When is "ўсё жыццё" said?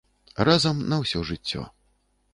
1.03-1.61